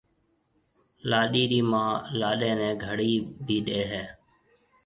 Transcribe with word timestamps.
لاڏيِ 1.09 1.43
رِي 1.51 1.61
مان 1.71 1.89
لاڏيَ 2.19 2.51
نَي 2.59 2.69
گھڙِي 2.85 3.13
بي 3.45 3.57
ڏَي 3.65 3.81
هيَ۔ 3.91 4.03